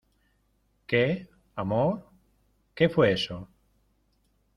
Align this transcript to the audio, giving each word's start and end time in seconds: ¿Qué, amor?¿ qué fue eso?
¿Qué, 0.87 1.27
amor?¿ 1.55 2.09
qué 2.73 2.89
fue 2.89 3.11
eso? 3.11 3.47